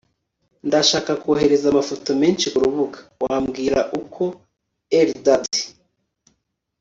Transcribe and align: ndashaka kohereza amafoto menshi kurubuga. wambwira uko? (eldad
ndashaka 0.67 1.11
kohereza 1.23 1.65
amafoto 1.69 2.09
menshi 2.21 2.45
kurubuga. 2.53 2.99
wambwira 3.23 3.79
uko? 4.01 4.23
(eldad 4.99 5.49